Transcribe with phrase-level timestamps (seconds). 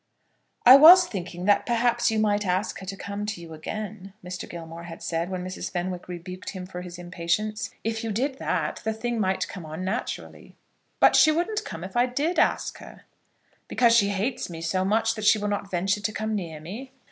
[0.65, 4.49] "I was thinking that perhaps you might ask her to come to you again," Mr.
[4.49, 5.69] Gilmore had said when Mrs.
[5.71, 7.69] Fenwick rebuked him for his impatience.
[7.83, 10.55] "If you did that, the thing might come on naturally."
[10.99, 13.03] "But she wouldn't come if I did ask her."
[13.67, 16.91] "Because she hates me so much that she will not venture to come near me?"